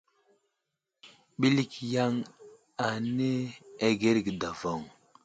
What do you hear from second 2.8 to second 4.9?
ane agərge davoŋ.